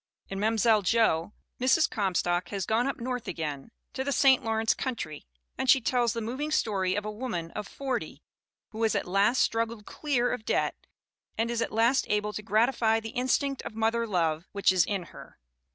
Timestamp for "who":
8.69-8.81